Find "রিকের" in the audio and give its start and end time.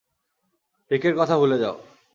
0.91-1.13